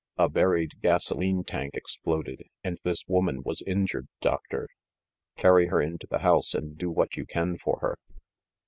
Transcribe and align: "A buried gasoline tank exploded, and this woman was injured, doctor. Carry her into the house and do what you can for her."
"A 0.17 0.27
buried 0.27 0.81
gasoline 0.81 1.43
tank 1.43 1.75
exploded, 1.75 2.45
and 2.63 2.79
this 2.81 3.03
woman 3.07 3.43
was 3.43 3.61
injured, 3.67 4.07
doctor. 4.19 4.67
Carry 5.37 5.67
her 5.67 5.79
into 5.79 6.07
the 6.07 6.17
house 6.25 6.55
and 6.55 6.75
do 6.75 6.89
what 6.89 7.17
you 7.17 7.25
can 7.27 7.59
for 7.59 7.77
her." 7.81 7.95